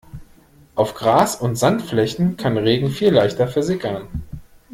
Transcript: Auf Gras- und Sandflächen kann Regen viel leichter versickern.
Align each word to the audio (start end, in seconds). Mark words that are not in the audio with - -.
Auf 0.73 0.95
Gras- 0.95 1.35
und 1.35 1.57
Sandflächen 1.57 2.35
kann 2.35 2.57
Regen 2.57 2.89
viel 2.89 3.11
leichter 3.13 3.47
versickern. 3.47 4.07